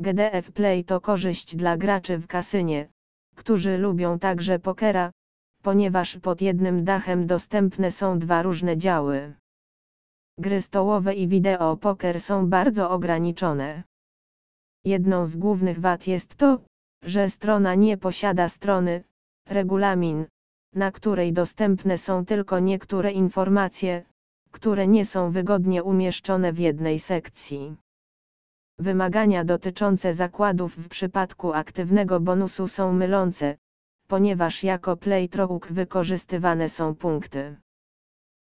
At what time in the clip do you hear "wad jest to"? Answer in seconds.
15.80-16.58